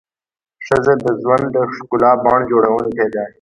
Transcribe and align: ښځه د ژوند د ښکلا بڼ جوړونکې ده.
ښځه 0.65 0.93
د 1.03 1.05
ژوند 1.21 1.45
د 1.55 1.57
ښکلا 1.73 2.11
بڼ 2.23 2.37
جوړونکې 2.51 3.07
ده. 3.13 3.23